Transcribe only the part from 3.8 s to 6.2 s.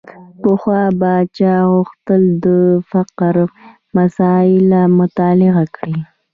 مسأله مطالعه کړي.